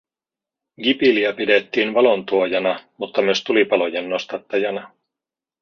Gibiliä 0.83 1.33
pidettiin 1.33 1.93
valon 1.93 2.25
tuojana, 2.25 2.79
mutta 2.97 3.21
myös 3.21 3.43
tulipalojen 3.43 4.09
nostattajana 4.09 4.91